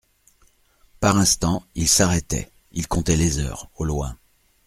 [0.99, 4.17] Par instants, il s'arrêtait, il comptait les heures, au loin.